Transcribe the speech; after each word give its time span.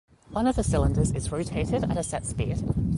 One 0.31 0.47
of 0.47 0.55
the 0.55 0.63
cylinders 0.63 1.11
is 1.11 1.31
rotated 1.31 1.83
at 1.83 1.95
a 1.95 2.01
set 2.01 2.25
speed. 2.25 2.57